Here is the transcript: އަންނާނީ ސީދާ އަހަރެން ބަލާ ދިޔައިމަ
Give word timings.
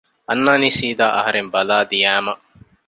އަންނާނީ 0.29 0.69
ސީދާ 0.79 1.05
އަހަރެން 1.15 1.49
ބަލާ 1.53 1.77
ދިޔައިމަ 1.89 2.33